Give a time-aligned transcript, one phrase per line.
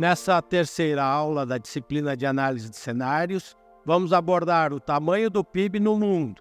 [0.00, 3.54] Nessa terceira aula da disciplina de análise de cenários,
[3.84, 6.40] vamos abordar o tamanho do PIB no mundo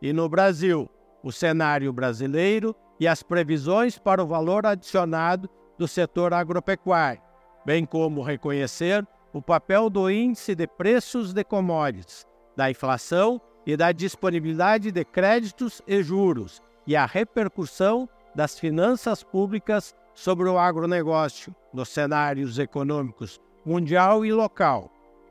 [0.00, 0.88] e no Brasil,
[1.22, 7.20] o cenário brasileiro e as previsões para o valor adicionado do setor agropecuário,
[7.66, 12.26] bem como reconhecer o papel do índice de preços de commodities,
[12.56, 19.94] da inflação e da disponibilidade de créditos e juros e a repercussão das finanças públicas
[20.14, 24.90] sobre o agronegócio nos cenários econômicos mundial e local.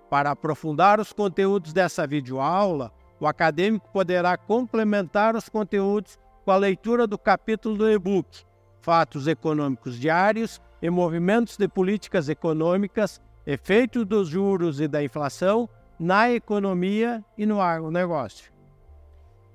[0.10, 7.08] Para aprofundar os conteúdos dessa videoaula, o acadêmico poderá complementar os conteúdos com a leitura
[7.08, 8.44] do capítulo do e-book
[8.82, 16.30] Fatos Econômicos Diários e Movimentos de Políticas Econômicas, Efeitos dos Juros e da Inflação na
[16.30, 18.52] Economia e no Agronegócio.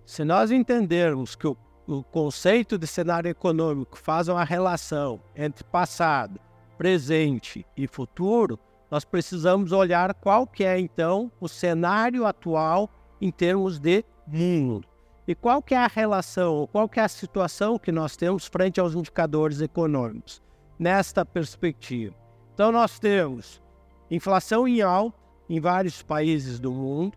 [0.07, 1.55] Se nós entendermos que o
[1.89, 6.39] o conceito de cenário econômico faz uma relação entre passado,
[6.77, 8.59] presente e futuro,
[8.91, 14.87] nós precisamos olhar qual que é então o cenário atual em termos de mundo.
[15.27, 18.79] E qual que é a relação, qual que é a situação que nós temos frente
[18.79, 20.43] aos indicadores econômicos
[20.79, 22.15] nesta perspectiva.
[22.53, 23.63] Então nós temos
[24.11, 25.17] inflação em alta
[25.49, 27.17] em vários países do mundo,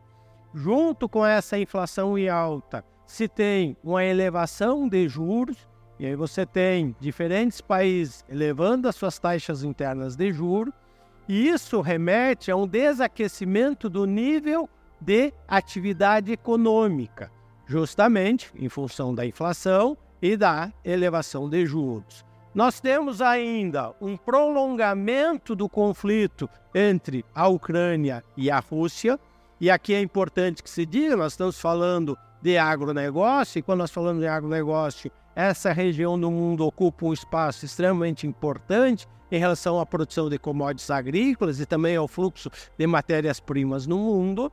[0.53, 5.57] junto com essa inflação em alta, se tem uma elevação de juros,
[5.99, 10.73] e aí você tem diferentes países elevando as suas taxas internas de juros,
[11.27, 14.69] e isso remete a um desaquecimento do nível
[15.01, 17.29] de atividade econômica,
[17.67, 22.23] justamente em função da inflação e da elevação de juros.
[22.55, 29.19] Nós temos ainda um prolongamento do conflito entre a Ucrânia e a Rússia,
[29.59, 33.91] e aqui é importante que se diga, nós estamos falando de agronegócio, e quando nós
[33.91, 39.85] falamos de agronegócio, essa região do mundo ocupa um espaço extremamente importante em relação à
[39.85, 44.51] produção de commodities agrícolas e também ao fluxo de matérias-primas no mundo.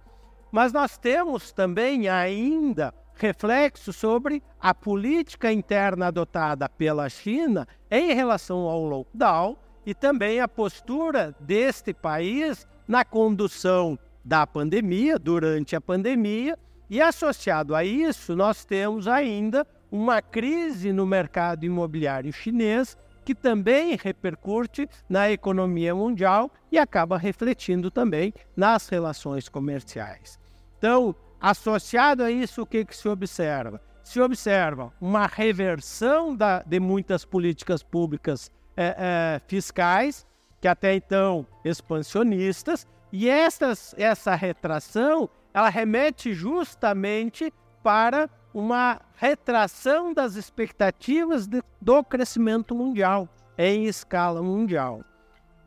[0.53, 8.59] Mas nós temos também ainda reflexo sobre a política interna adotada pela China em relação
[8.60, 16.56] ao lockdown e também a postura deste país na condução da pandemia, durante a pandemia,
[16.91, 23.94] e associado a isso, nós temos ainda uma crise no mercado imobiliário chinês que também
[23.94, 30.38] repercute na economia mundial e acaba refletindo também nas relações comerciais.
[30.78, 33.82] Então, associado a isso, o que, que se observa?
[34.03, 40.26] Se observa uma reversão da, de muitas políticas públicas é, é, fiscais,
[40.59, 47.52] que até então expansionistas, e essas, essa retração ela remete justamente
[47.82, 55.02] para uma retração das expectativas de, do crescimento mundial, em escala mundial.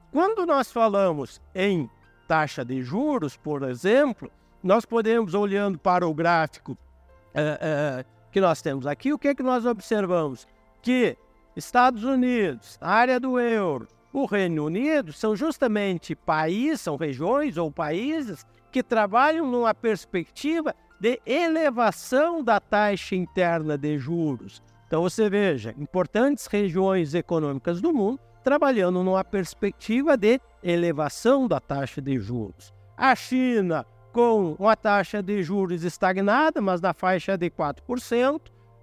[0.10, 1.90] Quando nós falamos em
[2.26, 4.32] taxa de juros, por exemplo,
[4.64, 6.78] nós podemos, olhando para o gráfico
[7.34, 10.48] é, é, que nós temos aqui, o que, é que nós observamos?
[10.82, 11.18] Que
[11.54, 18.46] Estados Unidos, área do euro, o Reino Unido são justamente países, são regiões ou países
[18.72, 24.62] que trabalham numa perspectiva de elevação da taxa interna de juros.
[24.88, 32.02] Então você veja, importantes regiões econômicas do mundo trabalhando numa perspectiva de elevação da taxa
[32.02, 32.74] de juros.
[32.98, 38.42] A China com uma taxa de juros estagnada, mas na faixa de 4%,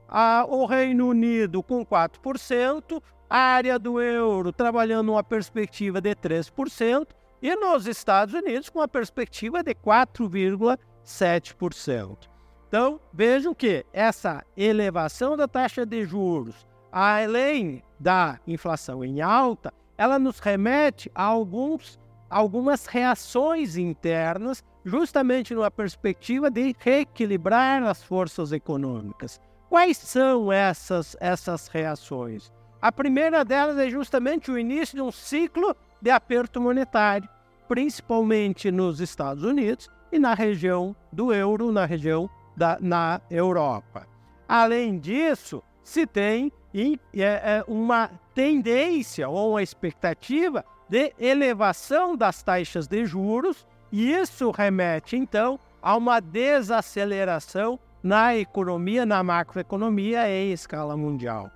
[0.09, 7.09] a, o Reino Unido com 4%, a área do euro trabalhando numa perspectiva de 3%,
[7.43, 12.29] e nos Estados Unidos com uma perspectiva de 4,7%.
[12.69, 20.19] Então, vejam que essa elevação da taxa de juros, além da inflação em alta, ela
[20.19, 21.99] nos remete a alguns,
[22.29, 29.41] algumas reações internas, justamente numa perspectiva de reequilibrar as forças econômicas.
[29.69, 32.53] Quais são essas, essas reações?
[32.81, 37.29] A primeira delas é justamente o início de um ciclo de aperto monetário,
[37.67, 44.07] principalmente nos Estados Unidos e na região do euro, na região da na Europa.
[44.49, 52.87] Além disso, se tem é, é, uma tendência ou uma expectativa de elevação das taxas
[52.87, 60.97] de juros, e isso remete então a uma desaceleração na economia, na macroeconomia em escala
[60.97, 61.51] mundial.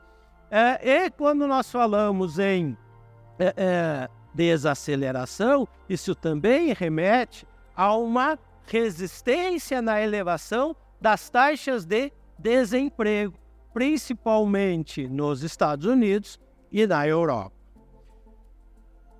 [0.50, 2.76] É, e quando nós falamos em
[3.38, 13.38] é, é, desaceleração, isso também remete a uma resistência na elevação das taxas de desemprego,
[13.72, 16.40] principalmente nos Estados Unidos
[16.70, 17.56] e na Europa.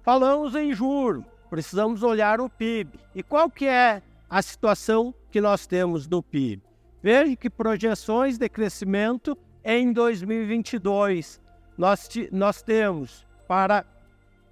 [0.03, 2.99] Falamos em juro, precisamos olhar o PIB.
[3.14, 6.62] E qual que é a situação que nós temos no PIB?
[7.03, 11.41] Veja que projeções de crescimento em 2022.
[11.76, 13.85] Nós, nós temos para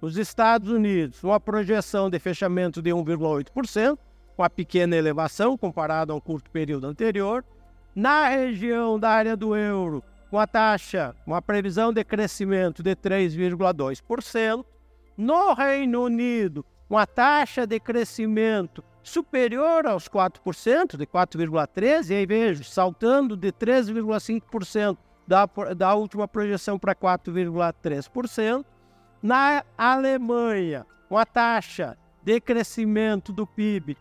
[0.01, 3.97] os Estados Unidos uma projeção de fechamento de 1,8%,
[4.35, 7.45] com a pequena elevação comparado ao curto período anterior.
[7.95, 14.65] Na região da área do euro, com a taxa, uma previsão de crescimento de 3,2%.
[15.15, 22.63] No Reino Unido, uma taxa de crescimento superior aos 4%, de 4,13%, e aí vejo,
[22.63, 28.65] saltando de 3,5% da, da última projeção para 4,3%.
[29.21, 33.95] Na Alemanha, uma taxa de crescimento do PIB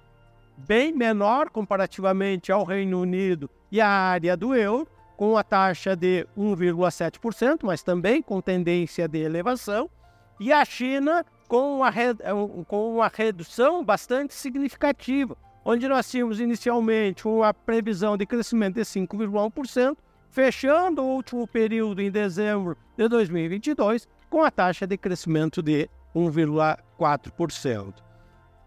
[0.57, 4.89] bem menor comparativamente ao Reino Unido e à área do euro,
[5.19, 9.91] com a taxa de 1,7%, mas também com tendência de elevação,
[10.39, 11.93] e a China com uma,
[12.67, 19.99] com uma redução bastante significativa, onde nós tínhamos inicialmente uma previsão de crescimento de 5,1%,
[20.31, 27.95] fechando o último período em dezembro de 2022 com a taxa de crescimento de 1,4%.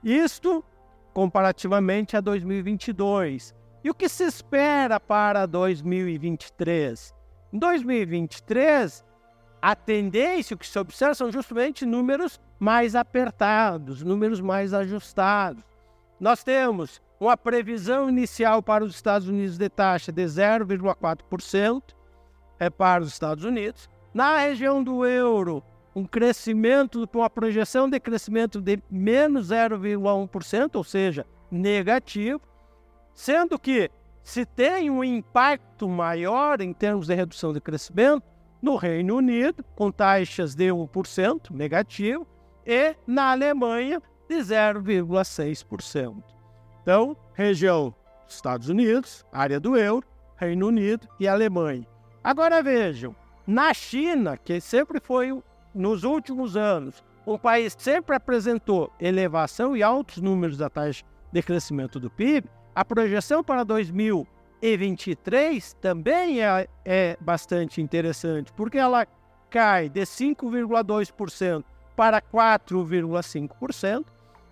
[0.04, 0.63] Isto
[1.13, 3.56] comparativamente a 2022.
[3.83, 7.13] E o que se espera para 2023?
[7.51, 9.04] Em 2023,
[9.62, 15.63] a tendência, que se observa, são justamente números mais apertados, números mais ajustados.
[16.19, 21.81] Nós temos uma previsão inicial para os Estados Unidos de taxa de 0,4%
[22.59, 23.89] é para os Estados Unidos.
[24.13, 25.63] Na região do euro,
[25.95, 32.42] um crescimento, com uma projeção de crescimento de menos 0,1%, ou seja, negativo,
[33.13, 33.89] sendo que
[34.24, 38.24] se tem um impacto maior em termos de redução de crescimento
[38.62, 42.25] no Reino Unido, com taxas de 1% negativo,
[42.66, 46.24] e na Alemanha de 0,6%.
[46.81, 47.94] Então, região
[48.27, 50.07] Estados Unidos, área do euro,
[50.38, 51.86] Reino Unido e Alemanha.
[52.24, 55.40] Agora vejam, na China, que sempre foi
[55.74, 62.00] nos últimos anos, o país sempre apresentou elevação e altos números da taxa de crescimento
[62.00, 69.06] do PIB, a projeção para 2023 também é, é bastante interessante, porque ela
[69.50, 71.63] cai de 5,2%
[71.95, 74.06] para 4,5%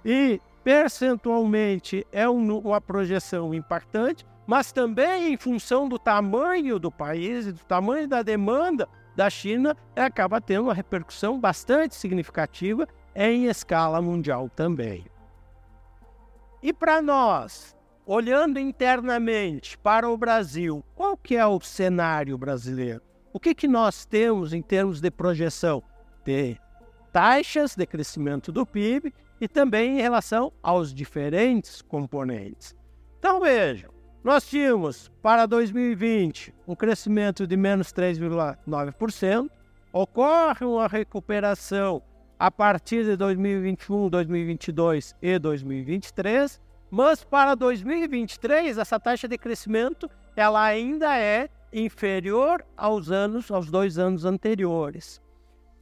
[0.05, 7.47] e percentualmente é um, uma projeção impactante, mas também em função do tamanho do país
[7.47, 14.01] e do tamanho da demanda da China acaba tendo uma repercussão bastante significativa em escala
[14.01, 15.05] mundial também.
[16.63, 23.01] E para nós, olhando internamente para o Brasil, qual que é o cenário brasileiro?
[23.33, 25.81] O que, que nós temos em termos de projeção
[26.23, 26.57] de
[27.11, 32.75] taxas de crescimento do PIB e também em relação aos diferentes componentes?
[33.17, 33.91] Então vejam,
[34.23, 39.49] nós tínhamos para 2020 um crescimento de menos 3,9%.
[39.91, 42.01] Ocorre uma recuperação
[42.39, 50.63] a partir de 2021, 2022 e 2023, mas para 2023 essa taxa de crescimento ela
[50.63, 55.21] ainda é inferior aos anos, aos dois anos anteriores.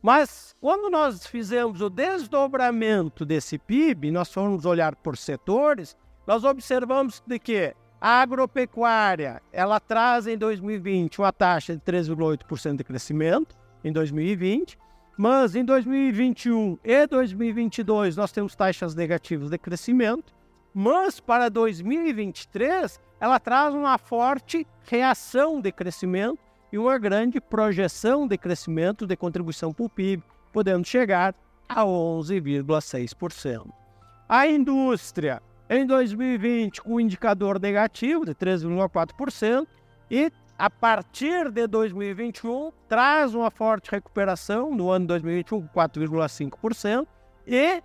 [0.01, 7.21] Mas quando nós fizemos o desdobramento desse PIB, nós formos olhar por setores, nós observamos
[7.27, 13.91] de que a agropecuária, ela traz em 2020 uma taxa de 3,8% de crescimento em
[13.91, 14.77] 2020,
[15.17, 20.33] mas em 2021 e 2022 nós temos taxas negativas de crescimento,
[20.73, 26.39] mas para 2023 ela traz uma forte reação de crescimento
[26.71, 31.35] e uma grande projeção de crescimento de contribuição para o PIB, podendo chegar
[31.67, 33.69] a 11,6%.
[34.27, 39.67] A indústria em 2020 com um indicador negativo de 13,4%
[40.09, 47.07] e a partir de 2021 traz uma forte recuperação no ano 2021 com 4,5%
[47.45, 47.81] e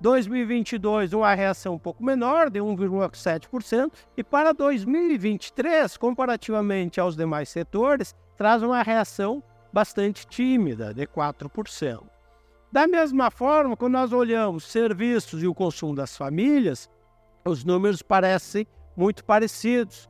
[0.00, 8.14] 2022 uma reação um pouco menor de 1,7% e para 2023 comparativamente aos demais setores
[8.36, 9.42] traz uma reação
[9.72, 12.02] bastante tímida de 4%.
[12.70, 16.90] Da mesma forma, quando nós olhamos serviços e o consumo das famílias,
[17.48, 20.08] os números parecem muito parecidos.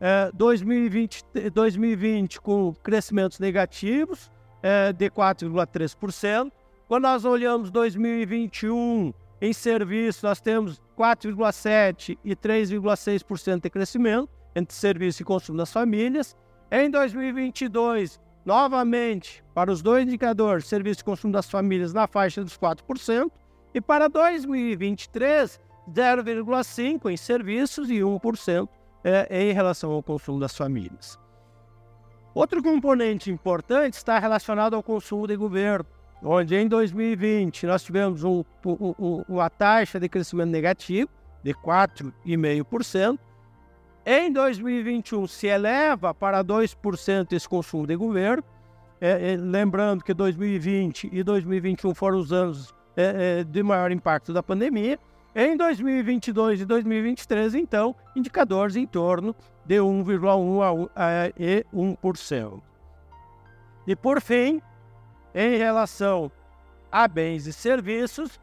[0.00, 4.30] É, 2020, 2020 com crescimentos negativos
[4.62, 6.50] é, de 4,3%.
[6.88, 15.22] Quando nós olhamos 2021 em serviço, nós temos 4,7% e 3,6% de crescimento entre serviço
[15.22, 16.36] e consumo das famílias.
[16.70, 22.56] Em 2022, novamente, para os dois indicadores, serviço de consumo das famílias na faixa dos
[22.56, 23.30] 4%,
[23.72, 28.68] e para 2023, 0,5% em serviços e 1%
[29.04, 31.18] é, em relação ao consumo das famílias.
[32.34, 35.86] Outro componente importante está relacionado ao consumo de governo,
[36.22, 41.10] onde em 2020 nós tivemos um, um, uma taxa de crescimento negativo
[41.42, 43.18] de 4,5%.
[44.06, 48.44] Em 2021 se eleva para 2% esse consumo de governo.
[49.00, 54.32] É, é, lembrando que 2020 e 2021 foram os anos é, é, de maior impacto
[54.32, 54.98] da pandemia.
[55.34, 59.34] Em 2022 e 2023, então, indicadores em torno
[59.64, 62.60] de 1,1% e 1%.
[63.86, 64.60] E por fim,
[65.32, 66.32] em relação
[66.90, 68.40] a bens e serviços,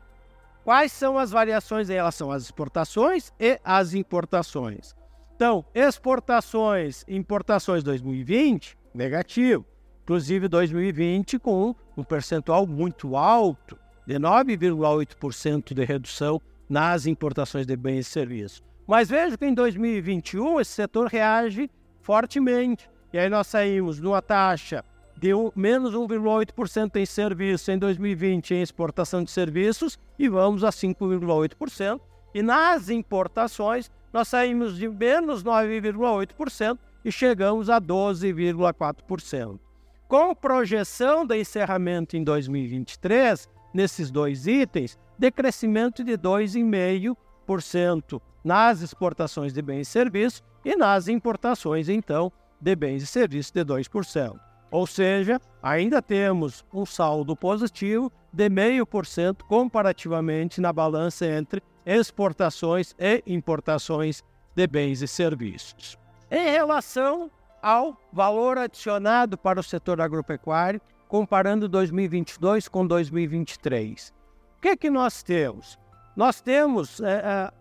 [0.63, 4.95] quais são as variações em relação às exportações e às importações?
[5.35, 9.65] Então, exportações e importações 2020, negativo.
[10.03, 18.07] Inclusive 2020 com um percentual muito alto, de 9,8% de redução nas importações de bens
[18.07, 18.63] e serviços.
[18.87, 21.69] Mas veja que em 2021 esse setor reage
[22.01, 22.89] fortemente.
[23.11, 24.83] E aí nós saímos de uma taxa
[25.17, 30.69] de um, menos 1,8% em serviços em 2020 em exportação de serviços e vamos a
[30.69, 31.99] 5,8%.
[32.33, 39.59] E nas importações nós saímos de menos 9,8% e chegamos a 12,4%.
[40.07, 49.61] Com projeção de encerramento em 2023, nesses dois itens, decrescimento de 2,5% nas exportações de
[49.61, 54.39] bens e serviços e nas importações, então, de bens e serviços de 2%.
[54.69, 63.23] Ou seja, ainda temos um saldo positivo de 0,5% comparativamente na balança entre exportações e
[63.25, 64.23] importações
[64.55, 65.97] de bens e serviços.
[66.29, 67.31] Em relação
[67.61, 74.16] ao valor adicionado para o setor agropecuário, comparando 2022 com 2023.
[74.57, 75.77] O que, que nós temos?
[76.15, 77.51] Nós temos, é, é,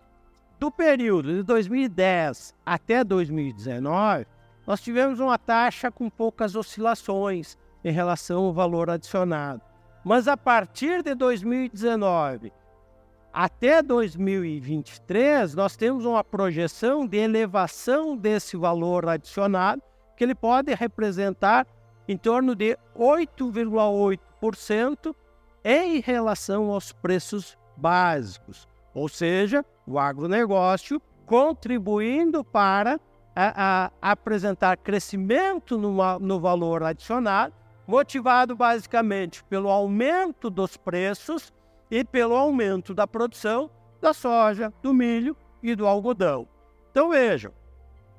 [0.59, 4.27] do período de 2010 até 2019,
[4.67, 9.61] nós tivemos uma taxa com poucas oscilações em relação ao valor adicionado.
[10.03, 12.51] Mas a partir de 2019
[13.31, 19.83] até 2023, nós temos uma projeção de elevação desse valor adicionado,
[20.17, 21.67] que ele pode representar
[22.09, 25.15] em torno de 8,8%
[25.69, 28.69] em relação aos preços básicos.
[28.95, 33.01] Ou seja, o agronegócio contribuindo para
[33.35, 37.53] a, a apresentar crescimento no, no valor adicionado,
[37.85, 41.53] motivado basicamente pelo aumento dos preços
[41.91, 43.69] e pelo aumento da produção
[44.01, 46.47] da soja, do milho e do algodão.
[46.93, 47.53] Então vejam,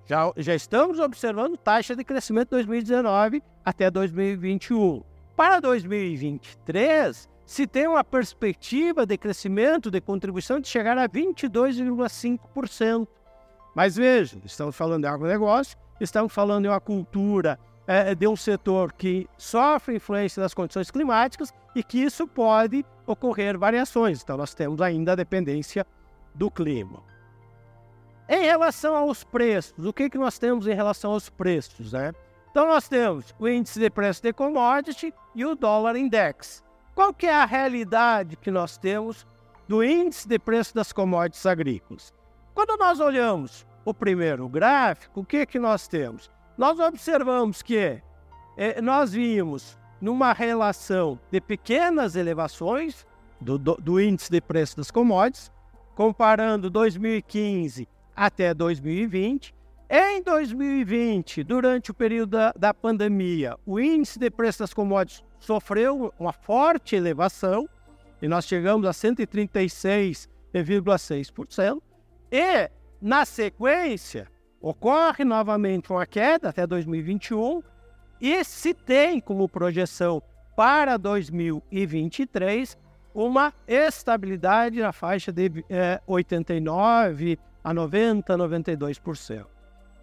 [0.06, 5.01] já, já estamos observando taxa de crescimento 2019 até 2021.
[5.34, 13.08] Para 2023, se tem uma perspectiva de crescimento de contribuição de chegar a 22,5%.
[13.74, 18.92] Mas veja, estamos falando de agronegócio, estamos falando de uma cultura é, de um setor
[18.92, 24.22] que sofre influência das condições climáticas e que isso pode ocorrer variações.
[24.22, 25.88] Então, nós temos ainda a dependência
[26.36, 27.01] do clima.
[28.27, 31.94] Em relação aos preços, o que, que nós temos em relação aos preços?
[31.94, 32.12] Né?
[32.51, 36.66] Então, nós temos o índice de preço de commodity e o dólar index.
[36.98, 39.27] Qual que é a realidade que nós temos
[39.68, 42.12] do índice de preço das commodities agrícolas?
[42.56, 46.27] Quando nós olhamos o primeiro gráfico, o que, que nós temos?
[46.58, 48.01] Nós observamos que
[48.58, 53.06] é, nós vimos numa relação de pequenas elevações
[53.39, 55.51] do, do, do índice de preço das commodities,
[55.94, 59.54] comparando 2015 até 2020.
[59.88, 66.13] Em 2020, durante o período da, da pandemia, o índice de preço das commodities sofreu
[66.20, 67.70] uma forte elevação
[68.22, 71.82] e nós chegamos a 136,6%.
[72.32, 72.70] E
[73.01, 74.27] na sequência,
[74.62, 77.62] ocorre novamente uma queda até 2021
[78.20, 80.22] e se tem como projeção
[80.56, 82.75] para 2023
[83.13, 89.56] uma estabilidade na faixa de é, 89 a 90, 92%.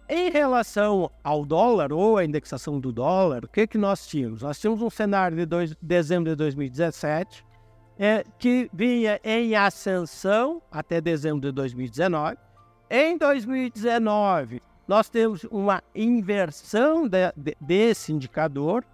[0.07, 4.41] Em relação ao dólar ou a indexação do dólar, o que, que nós tínhamos?
[4.41, 7.43] Nós tínhamos um cenário de dois, dezembro de 2017
[7.97, 12.37] é, que vinha em ascensão até dezembro de 2019
[12.89, 18.85] em 2019, nós temos uma inversão de, de, desse indicador,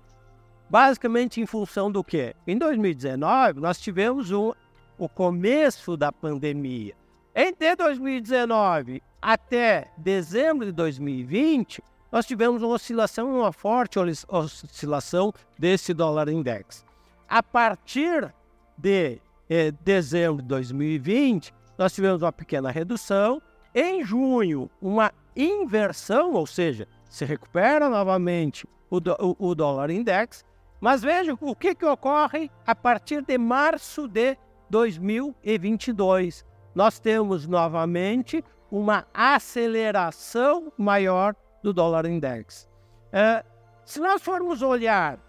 [0.69, 2.33] basicamente em função do quê?
[2.47, 4.53] Em 2019, nós tivemos um,
[4.97, 6.95] o começo da pandemia.
[7.35, 13.97] Entre 2019 até dezembro de 2020, nós tivemos uma oscilação, uma forte
[14.27, 16.85] oscilação desse dólar index.
[17.29, 18.33] A partir
[18.77, 23.41] de eh, dezembro de 2020, nós tivemos uma pequena redução.
[23.73, 30.43] Em junho, uma inversão, ou seja, se recupera novamente o, o, o dólar index.
[30.81, 34.35] Mas veja o que, que ocorre a partir de março de
[34.69, 36.43] 2022.
[36.73, 42.69] Nós temos novamente uma aceleração maior do dólar index.
[43.11, 43.43] É,
[43.85, 45.19] se nós formos olhar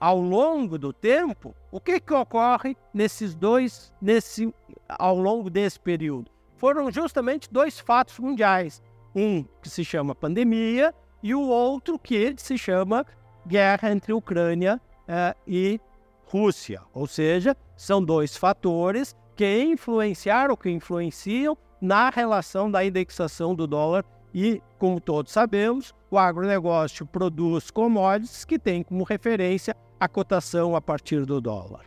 [0.00, 4.52] ao longo do tempo, o que, que ocorre nesses dois, nesse,
[4.88, 6.30] ao longo desse período?
[6.56, 8.82] Foram justamente dois fatos mundiais.
[9.14, 13.06] Um que se chama pandemia e o outro que se chama
[13.46, 15.80] guerra entre Ucrânia é, e
[16.26, 16.80] Rússia.
[16.92, 24.06] Ou seja, são dois fatores que influenciaram, que influenciam na relação da indexação do dólar
[24.32, 30.80] e, como todos sabemos, o agronegócio produz commodities que têm como referência a cotação a
[30.80, 31.84] partir do dólar.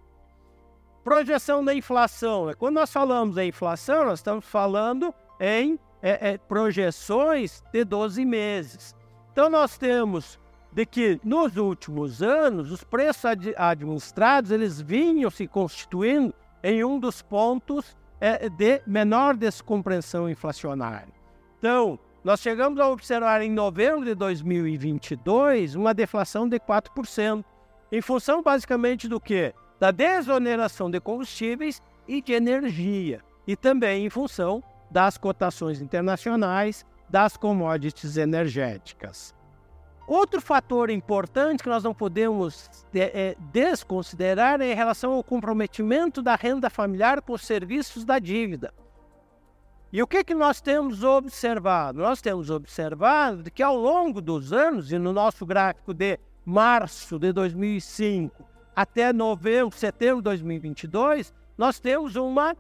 [1.04, 2.54] Projeção da inflação.
[2.60, 8.96] Quando nós falamos em inflação, nós estamos falando em é, é, projeções de 12 meses.
[9.32, 10.40] Então, nós temos
[10.72, 17.00] de que nos últimos anos os preços ad administrados eles vinham se constituindo em um
[17.00, 21.14] dos pontos é, de menor descompressão inflacionária.
[21.60, 27.44] Então, nós chegamos a observar em novembro de 2022 uma deflação de 4%,
[27.92, 29.54] em função basicamente do que?
[29.80, 37.38] Da desoneração de combustíveis e de energia, e também em função das cotações internacionais das
[37.38, 39.37] commodities energéticas.
[40.08, 46.34] Outro fator importante que nós não podemos é, desconsiderar é em relação ao comprometimento da
[46.36, 48.74] renda familiar com os serviços da dívida.
[49.92, 52.00] E o que, que nós temos observado?
[52.00, 57.34] Nós temos observado que ao longo dos anos, e no nosso gráfico de março de
[57.34, 62.56] 2005 até novembro, setembro de 2022, nós temos uma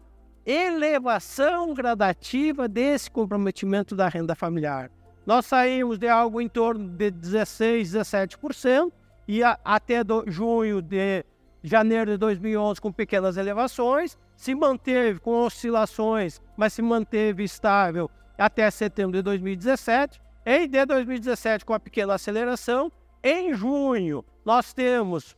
[0.46, 4.92] elevação gradativa desse comprometimento da renda familiar.
[5.28, 8.94] Nós saímos de algo em torno de 16, 17%
[9.28, 11.26] e a, até do, junho de
[11.62, 18.72] janeiro de 2011 com pequenas elevações, se manteve com oscilações, mas se manteve estável até
[18.72, 20.22] setembro de 2017.
[20.46, 22.90] Em de 2017 com a pequena aceleração,
[23.22, 25.36] em junho nós temos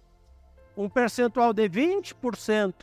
[0.77, 2.75] um percentual de 20%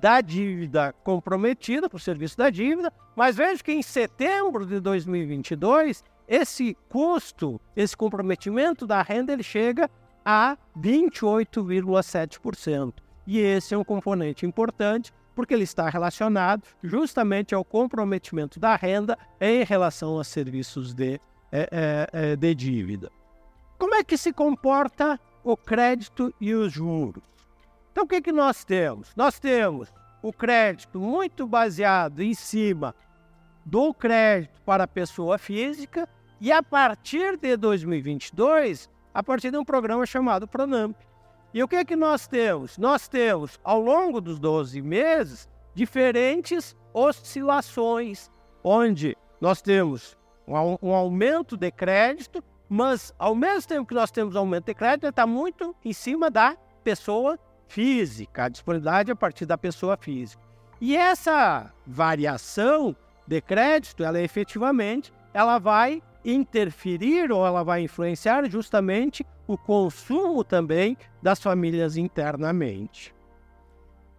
[0.00, 6.76] da dívida comprometida por serviço da dívida, mas veja que em setembro de 2022 esse
[6.88, 9.90] custo, esse comprometimento da renda, ele chega
[10.24, 12.94] a 28,7%.
[13.26, 19.16] E esse é um componente importante porque ele está relacionado justamente ao comprometimento da renda
[19.40, 21.18] em relação a serviços de,
[21.50, 23.10] é, é, é de dívida.
[23.78, 27.22] Como é que se comporta o crédito e os juros?
[27.92, 29.12] Então, o que, que nós temos?
[29.16, 32.92] Nós temos o crédito muito baseado em cima
[33.64, 36.08] do crédito para a pessoa física
[36.40, 40.96] e a partir de 2022, a partir de um programa chamado Pronamp.
[41.52, 42.78] E o que é que nós temos?
[42.78, 48.30] Nós temos, ao longo dos 12 meses, diferentes oscilações,
[48.62, 54.36] onde nós temos um, um aumento de crédito, mas ao mesmo tempo que nós temos
[54.36, 59.56] aumento de crédito, está muito em cima da pessoa física, a disponibilidade a partir da
[59.56, 60.42] pessoa física.
[60.80, 62.94] E essa variação
[63.26, 70.96] de crédito, ela efetivamente, ela vai interferir ou ela vai influenciar justamente o consumo também
[71.22, 73.14] das famílias internamente.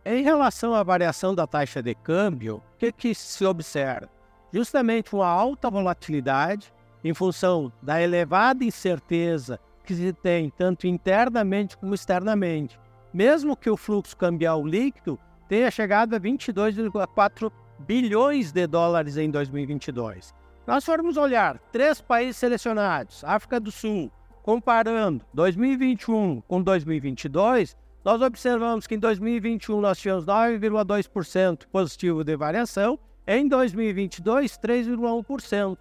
[0.05, 4.09] Em relação à variação da taxa de câmbio, o que, que se observa?
[4.51, 11.93] Justamente uma alta volatilidade em função da elevada incerteza que se tem tanto internamente como
[11.93, 12.79] externamente.
[13.13, 20.33] Mesmo que o fluxo cambial líquido tenha chegado a 22,4 bilhões de dólares em 2022
[20.69, 24.11] nós formos olhar três países selecionados, África do Sul,
[24.43, 32.99] comparando 2021 com 2022, nós observamos que em 2021 nós tivemos 9,2% positivo de variação,
[33.25, 35.75] em 2022 3,1%.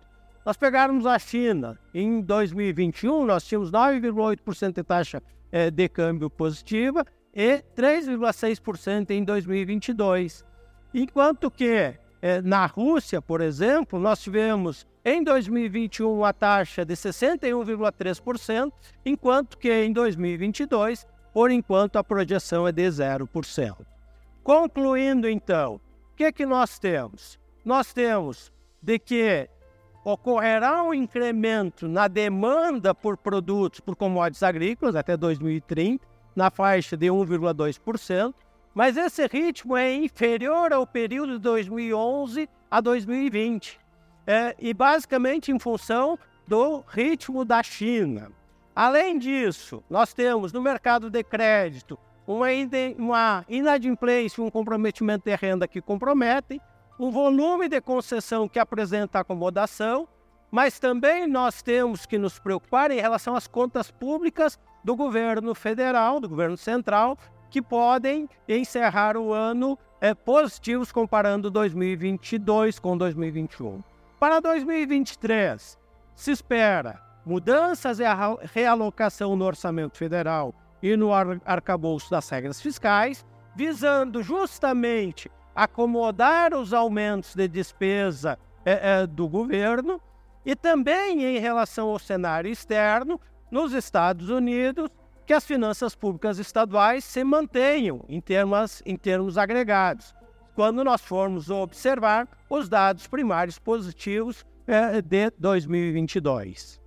[0.46, 5.22] Nós pegarmos a China, em 2021 nós tínhamos 9,8% de taxa
[5.52, 10.46] é, de câmbio positiva e 3,6% em 2022.
[10.94, 18.72] Enquanto que é, na Rússia, por exemplo, nós tivemos em 2021 a taxa de 61,3%,
[19.04, 23.76] enquanto que em 2022, por enquanto, a projeção é de 0%.
[24.42, 25.76] Concluindo, então,
[26.12, 27.38] o que, que nós temos?
[27.64, 28.52] Nós temos
[28.82, 29.48] de que
[30.04, 37.06] ocorrerá um incremento na demanda por produtos por commodities agrícolas até 2030, na faixa de
[37.06, 38.34] 1,2%,
[38.74, 43.78] mas esse ritmo é inferior ao período de 2011 a 2020,
[44.26, 48.30] é, e basicamente em função do ritmo da China.
[48.74, 52.48] Além disso, nós temos no mercado de crédito uma,
[53.48, 56.60] inadimplência, um comprometimento de renda que comprometem,
[57.00, 60.06] um volume de concessão que apresenta acomodação,
[60.50, 66.20] mas também nós temos que nos preocupar em relação às contas públicas do governo federal,
[66.20, 67.16] do governo central,
[67.50, 73.82] que podem encerrar o ano é, positivos comparando 2022 com 2021.
[74.18, 75.78] Para 2023,
[76.14, 83.24] se espera mudanças e a realocação no orçamento federal e no arcabouço das regras fiscais,
[83.54, 90.00] visando justamente acomodar os aumentos de despesa é, é, do governo
[90.46, 94.88] e também em relação ao cenário externo, nos Estados Unidos,
[95.28, 100.14] que as finanças públicas estaduais se mantenham em termos, em termos agregados.
[100.54, 106.80] Quando nós formos observar os dados primários positivos é, de 2022.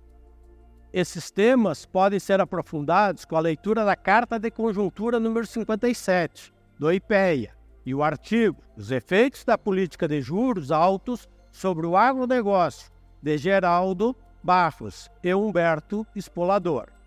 [0.92, 6.92] Esses temas podem ser aprofundados com a leitura da Carta de Conjuntura número 57 do
[6.92, 7.54] IPEA
[7.86, 12.90] e o artigo Os efeitos da política de juros altos sobre o agronegócio
[13.22, 17.01] de Geraldo Barros e Humberto Espolador.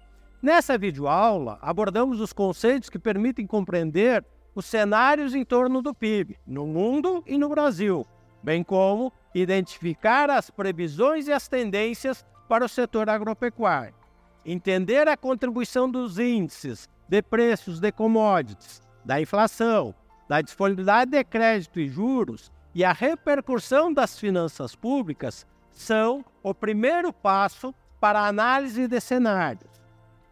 [0.46, 6.68] Nessa videoaula, abordamos os conceitos que permitem compreender os cenários em torno do PIB, no
[6.68, 8.06] mundo e no Brasil,
[8.44, 13.96] bem como identificar as previsões e as tendências para o setor agropecuário.
[14.46, 19.96] Entender a contribuição dos índices de preços de commodities, da inflação,
[20.30, 27.12] da disponibilidade de crédito e juros e a repercussão das finanças públicas são o primeiro
[27.12, 29.85] passo para a análise de cenários.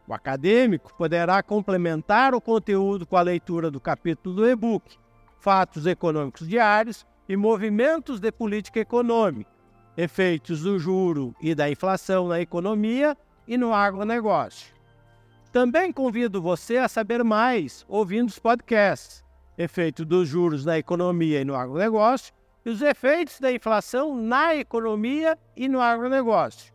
[0.07, 4.97] O acadêmico poderá complementar o conteúdo com a leitura do capítulo do e-book
[5.39, 9.49] Fatos Econômicos Diários e Movimentos de Política Econômica,
[9.95, 14.73] efeitos do juro e da inflação na economia e no agronegócio.
[15.53, 19.23] Também convido você a saber mais ouvindo os podcasts,
[19.57, 22.33] efeito dos juros na economia e no agronegócio
[22.65, 26.73] e os efeitos da inflação na economia e no agronegócio.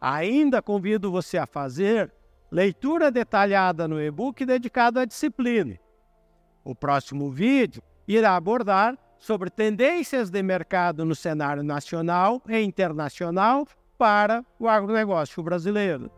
[0.00, 2.12] Ainda convido você a fazer
[2.52, 5.78] leitura detalhada no e-book dedicado à disciplina.
[6.62, 14.44] O próximo vídeo irá abordar sobre tendências de mercado no cenário nacional e internacional para
[14.58, 16.10] o agronegócio brasileiro.